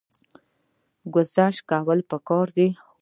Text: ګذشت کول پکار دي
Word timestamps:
ګذشت 1.13 1.59
کول 1.69 1.99
پکار 2.11 2.47
دي 2.57 2.67